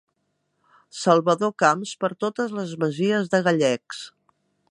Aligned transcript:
Salvador 0.99 1.51
Camps 1.65 1.91
per 2.05 2.11
totes 2.25 2.57
les 2.61 2.73
masies 2.85 3.31
de 3.35 3.45
Gallecs. 3.49 4.01